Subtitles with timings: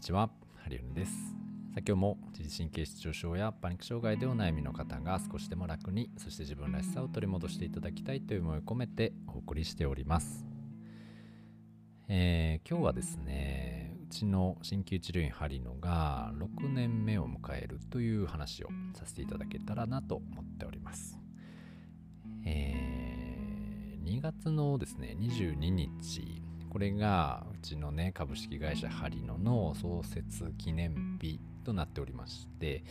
[0.00, 1.12] にちは、ハリウンです。
[1.74, 10.46] さ今日も自律神経失調症やパニック障害でお悩みの方が少しでも楽に、そして自分らしさを取り戻していただきたいという思いを込めてお送りしております。
[12.08, 21.20] えー、今日はですね、うちの鍼灸治療院ハリノが6年目を迎えるという話をさせていただけたらなと思っております。
[22.46, 32.84] えー、2月のですね、22日、これがうちのね株式会社ハリノの創設記念日となっておりまして、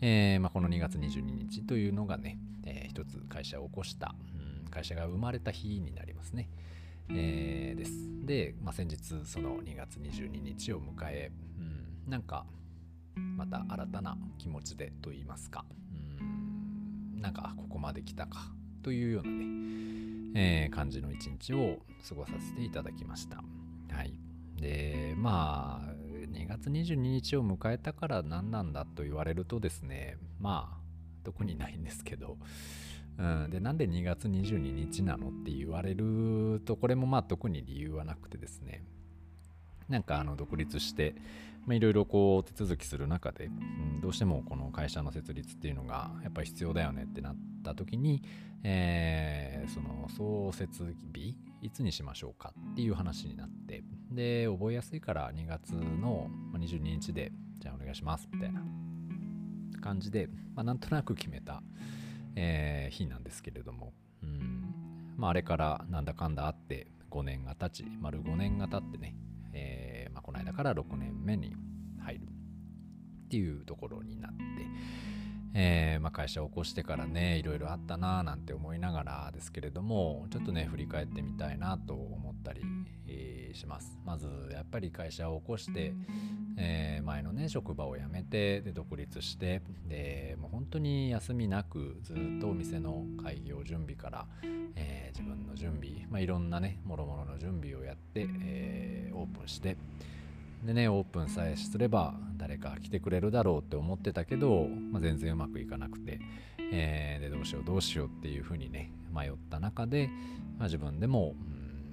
[0.00, 4.14] えーまあ、この2月22日というのがね、えー、一つ会社を起こした、
[4.64, 6.50] うん、会社が生まれた日になりますね。
[7.08, 7.92] えー、です。
[8.24, 12.44] で、まあ、先日その2月22日を迎え、うん、なんか
[13.14, 15.64] また新たな気持ちでと言いますか、
[16.20, 19.44] うん、なんかここまで来たかというようなね、
[20.34, 23.42] えー、感じの一日を過ごさせていただきました。
[23.92, 24.14] はい。
[24.60, 25.94] で、まあ、
[26.32, 30.80] 2月22日を迎えたから何なんだと言われるとですね、まあ、
[31.24, 32.36] 特にないんですけど、
[33.18, 38.84] うん、で、なんで2月22日なのって言われると、これもまあ特に理由はなくてですね、
[39.90, 41.14] なんかあの独立して、
[41.68, 48.22] いろいろこう手続きする中で、うん、どうしてもこの会社の設立っていうのがやっぱり必要だよねってなった時に、
[48.64, 58.62] えー、その創設日いつにしましょうかっていう話になってで覚えやすいから2月の22日でじゃあお願いしますみたいな
[59.80, 61.62] 感じで、まあ、なんとなく決めた、
[62.36, 63.92] えー、日なんですけれども、
[64.22, 64.74] うん
[65.16, 69.14] まあ、あれからなんだかんだあって5年が経ち丸5年が経ってね、
[70.20, 71.54] あ、この間から6年目に
[72.00, 72.28] 入る。
[73.26, 74.36] っていうところになって、
[75.54, 82.62] えー、まあ、会社を起こしてからねいろいろあったなーなんて思いながらですけれどもちょっとね振り返ってみたいなと思ったり、
[83.50, 83.98] えー、します。
[84.04, 85.92] まずやっぱり会社を起こして、
[86.56, 94.26] えー、前のね職場を辞めてで独立してでもう本当に休みなくずっとお店の開業準備から、
[94.76, 99.76] え自分の準備、まあ、いろんなねもろもろの準備をやって、えオープンして
[100.64, 106.20] でねオープンさえすれば誰か来てくれるだろうって思ってたけど、まあ、全然うまくいかなくて、
[106.72, 110.08] えー、でどうしようどうしようっていうふうにね迷った中で、
[110.58, 111.49] まあ、自分でも、うん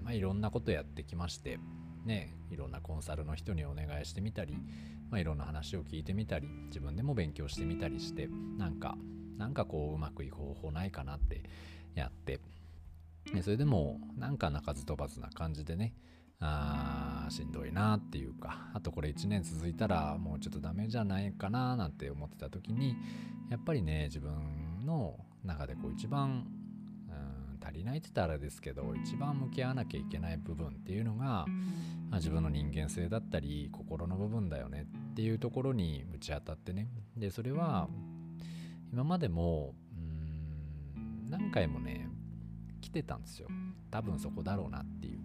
[0.08, 1.60] まあ、いろんなことやってきまして
[2.06, 4.54] ねいろんなコンサルの人にお願いしてみたり、
[5.12, 8.96] まあ、いろんな話を聞いてみたり自分でも勉強してみたりしてなんか
[9.38, 11.44] なんかこううまくいく方法ないかなって
[11.94, 12.40] やって
[13.34, 15.94] でそれでもなんか鳴かず飛ばずな感じでね
[16.40, 22.96] あーしんどいなっていうかあとこれ1年続いたらもうちょっとダメじゃないかななんて思ってた時に
[23.50, 26.48] やっぱりね自分の中でこう一番
[27.64, 31.46] 足りないって言ったらあれですけど一番向き合わなきゃいけない部分っていうのが、ま
[32.14, 36.88] あ、自分の人間性だったり心の部分だよねっていうところにぶち当たってね。
[37.16, 37.88] でそれは
[38.92, 42.08] 今までもうん何回もね
[42.82, 43.48] 来てたんですよ。
[43.92, 45.20] 多分そこだろうなっていう。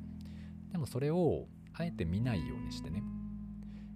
[0.72, 3.02] でもそれをあえて見ないようにしてね。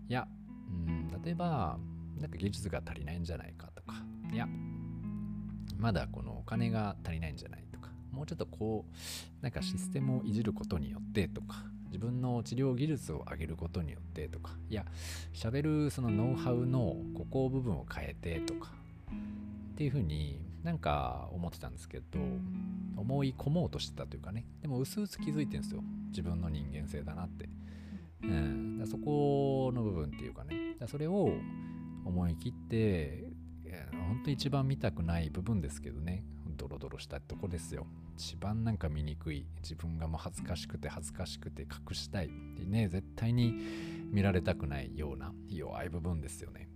[0.09, 0.29] いや
[0.69, 1.79] うん例えば
[2.19, 3.95] なんか技術が足りないんじゃないかとか。
[4.33, 4.47] いや
[5.79, 7.65] まだこのお金が足りないんじゃない
[8.13, 14.85] もうちょっとこうなんかシステムをいじることによってとか自分の治療技術を上げることによってとかいや
[15.33, 18.71] 喋るそのノウハウのここ部分を変えてとか
[19.73, 22.05] っていうふうになんか思ってたんですけど
[22.97, 27.49] 思い込もうとしてたというかねでも薄々気づいてるんですよ自分の人間性だなって、
[28.23, 31.31] うん、だそこの部分っていうかねだそれを
[32.05, 33.25] 思い切って
[33.93, 36.25] 本当に一番見たくない部分ですけどね
[36.57, 37.87] ドロドロしたとこですよ。
[38.17, 39.47] 一番なんか見にくい。
[39.63, 42.27] 自分がもう恥ずかしくて恥ずかしくて隠したい。
[42.27, 46.69] ってね絶対に見られたくないような弱い部分ですよね、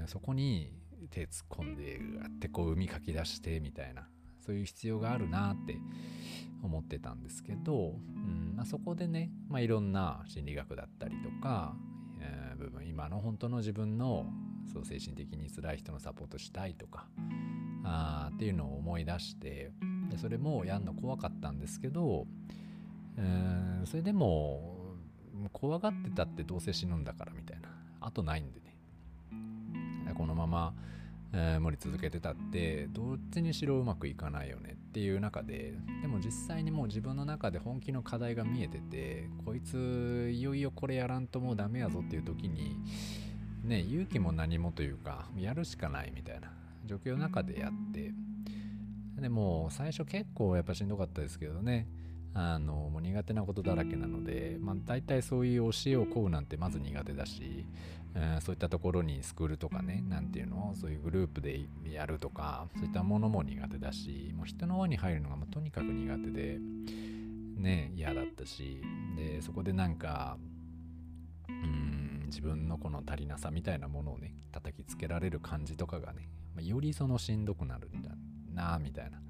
[0.00, 0.72] うん、そこに
[1.10, 4.08] 手突っ込んでやってこう海かき出してみたいな
[4.44, 5.76] そういう必要があるなって
[6.62, 8.54] 思ってたんですけど、うん。
[8.56, 11.74] まあ、そこでね、まあ、いろんな心理学だったりとか、
[12.20, 14.26] えー、部分今の本当の自分の
[14.72, 17.08] そう精神的に辛い人のサポートしたいとか
[17.86, 19.70] あっていうのを思い出して
[20.10, 22.26] でそれもやんの怖かったんですけど、
[23.16, 24.76] えー、それでも
[25.52, 27.68] 怖がってたってどうせ死ぬんだからみたいな。
[28.00, 30.14] あとないんでね。
[30.14, 30.74] このまま、
[31.32, 34.76] えー、盛り続けてたってどっちにしろうまくいかないよね。
[34.76, 42.76] っていう中ででも実際にもう自分の中で本気の課題が見えててこいついよいよこれやらんともうダメやぞっていう時に
[43.62, 46.50] ね勇気も何もというかやるしかないみたいな。
[46.86, 48.12] 状況の中でやって
[49.20, 51.88] でも最初結構やっぱしんどかったですけどね。
[52.38, 57.64] あのもう苦手なことだらけなので、まあ、大体そういう教えを請うなんてまず苦手だし、
[58.14, 66.58] うん、そういったところにスクールとかね何ていうのそういうグループでやるとかそういったものも苦手だしもう人の輪に入るのがもうとにかく苦手で
[67.56, 68.82] ね嫌だったし
[69.16, 70.36] でそこでなんか
[71.48, 78.10] うん自分のこの足りなさみたいなものをね叩きつけられる感じとかがね、まあ、よりそのしんどくなるんだ
[78.54, 79.20] なみたいな。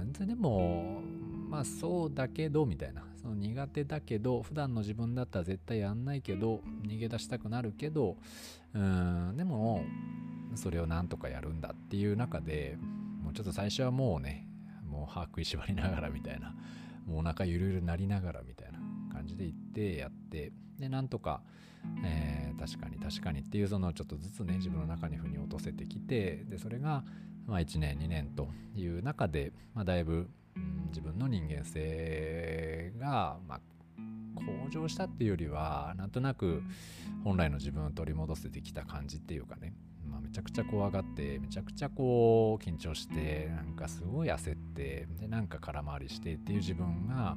[0.00, 1.02] うん、でも
[1.48, 3.04] まあそうだけどみたいな。
[3.20, 8.16] その苦手だけど普段の自分だったら絶対やんないけど逃げ出したくなるけど
[8.72, 9.82] うんでも
[10.54, 12.78] それをなんとかやるんだっていう中で
[13.24, 14.46] もうちょっと最初はもうね
[14.88, 16.54] もう歯食いしばりながらみたいな。
[17.06, 18.75] もうお腹ゆるゆるなりながらみたいな。
[19.26, 21.42] 感じで行ってやってでなんとか、
[22.04, 27.02] えー、確かに確かにっていうそのちょっとずつね自分の中に腑に落とせてきてでそれが
[27.46, 33.60] まあ1年2年という中で、まあ、だいぶうん自分の人間性が、まあ、
[34.36, 36.62] 向上したっていうよりはなんとなく
[37.24, 39.74] 本来の自分を取り戻せてきた感じっていうかね、
[40.08, 47.36] まあ、めちゃくちゃ怖がってめちゃくちゃこう緊張してなんかすごい焦ってでなんか空回りしてっていう自分が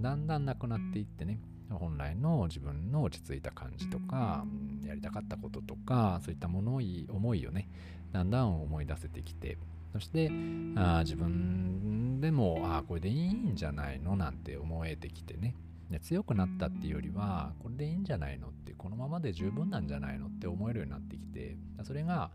[0.00, 4.44] だんだんなくなっていってね本来の自分の落ち着いた感じとか
[4.86, 7.68] やりたかったこととかそういったものを思いをね
[8.12, 9.58] だんだん思い出せてきて
[9.92, 10.30] そして
[10.76, 14.16] あ自分でもあこれでいいんじゃないの？
[14.16, 15.56] なんて思えてきてね
[16.02, 20.26] 強くなったっていうよりはこれでいいんじゃないのってこのままで十分なんじゃないの？
[20.26, 22.30] って思えるようになってきてそれが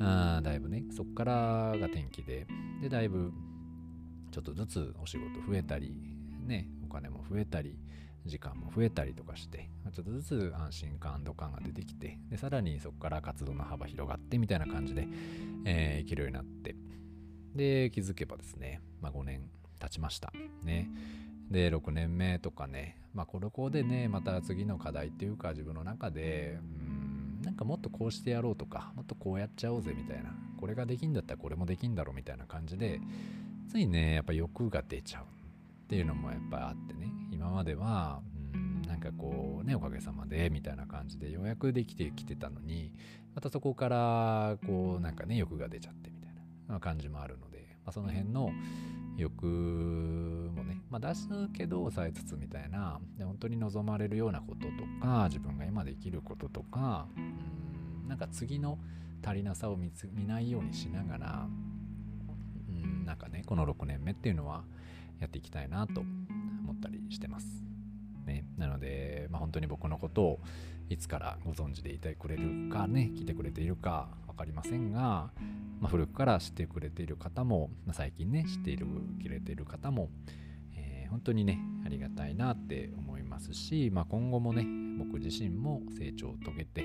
[0.00, 1.32] あだいぶねそっから
[1.78, 2.46] が転機で
[2.82, 3.32] でだいぶ
[4.30, 5.94] ちょっとずつお仕事増えたり
[6.46, 7.78] ねお金も増えたり
[8.24, 15.06] 時間も増えたりとかしてちょっとずつ安心感安堵感が出てきてでさらにそこから活動の幅広がってみたいな感じで、
[15.64, 16.74] えー、生きるようになって
[17.54, 19.48] で気づけばですね、まあ、5年
[19.80, 20.32] 経ちました。
[20.62, 20.90] ね。
[21.50, 33.00] で6年目とかねまあこれこでねまた次の課題っていうか自分の中でうんなんかもっとこうしてやろうとかもっとこうやっちゃおうぜみたいなこれができんだったらこれもできんだろうみたいな感じで
[33.70, 35.35] ついねやっぱ欲が出ちゃう。
[35.86, 37.12] っていうのもやっぱりあってね。
[37.30, 38.20] 今までは
[38.54, 42.92] うんなんかこうねおかげさまでみたいな感じでようやくできてきてたのに
[43.36, 46.32] またそこからこうなんかね欲が出ちゃってみたい
[46.68, 48.50] な感じもあるので、まあ、その辺の
[49.16, 58.78] 欲もね、まあ、出すけど抑えつつみたいな本当に望まれるようなこととか自分が今できることとかうんなんか次の
[59.24, 61.48] 足りなさを見つ見ないようにしながら
[62.68, 64.64] うんなんかねこの6年目っていうのは
[65.20, 67.46] やっていきたいなと思ったりしてます。
[68.26, 70.40] ね、なので、まあ、本当に僕のことを
[70.88, 75.30] いつからご存知でいてくれるかね聞いてくれているか分かりませんが、
[75.80, 78.86] まあ、古くから知ってくれている方も、まあ、最近ね知っている
[79.22, 80.10] くれている方も、
[80.74, 84.66] えー、本当にねありがたいなって思いますし、まあ、今後もね
[84.98, 86.84] 僕自身も成長を遂げて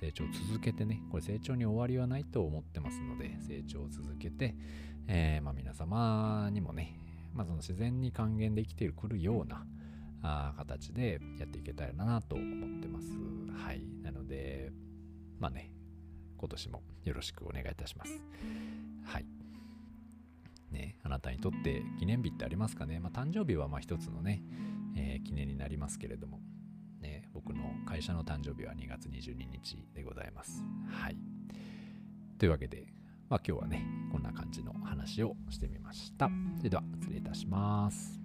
[0.00, 4.54] 成長を続けてねこれ成長に終わりはないと思ってますので成長を続けて、
[5.08, 9.64] えー、ま、皆様にもねまあ、その自然に還元できてくるような
[10.22, 13.08] あ形でやっていけたらなと思ってます。
[13.64, 13.82] はい。
[14.02, 14.72] なので、
[15.38, 15.70] まあね、
[16.36, 18.22] 今年もよろしくお願いいたします。
[19.04, 19.26] はい。
[20.70, 23.00] ね、あなたにとって記念日ってありますかね？
[23.00, 24.42] まあ、誕生日はまあ一つのね、
[24.96, 26.40] えー、記念になりますけれども、
[27.00, 30.62] ね、僕の会社の誕生日は2月22日でございます。
[30.88, 31.16] はい。
[32.38, 32.86] というわけで、
[33.30, 36.28] まあ、今日はね、こんな感じの話をしてみました。
[36.58, 38.19] それでは失礼いたします。